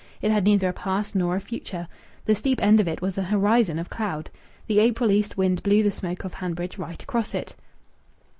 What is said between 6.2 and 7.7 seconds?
of Hanbridge right across it.